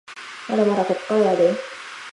[0.49, 1.55] まだまだこっからやでぇ